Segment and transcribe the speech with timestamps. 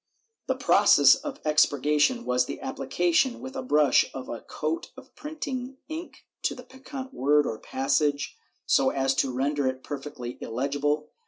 [0.47, 5.77] The process of expurgation was the application with a brush of a coat of printing
[5.89, 8.35] ink to the peccant word or passage,
[8.65, 11.11] so as to render it perfectly illegible.